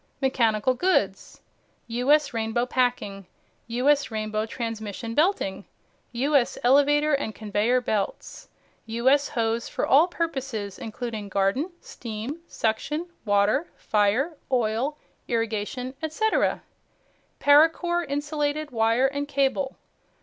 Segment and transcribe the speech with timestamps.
[0.19, 1.41] MECHANICAL GOODS
[1.85, 3.27] "U.S." Rainbow Packing.
[3.67, 5.63] "U.S." Rainbow Transmission Belting.
[6.11, 8.47] "U.S." Elevator and Conveyor Belts.
[8.87, 16.63] "U.S." Hose for all purposes, including Garden, Steam, Suction, Water, Fire, Oil, Irrigation, etc.
[17.39, 19.77] Paracore Insulated Wire and Cable.